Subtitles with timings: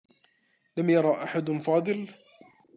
[0.77, 2.07] لم يرى أحد فاضل.